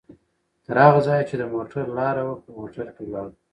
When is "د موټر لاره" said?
1.37-2.21